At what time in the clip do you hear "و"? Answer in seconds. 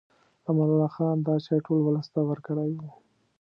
2.79-2.81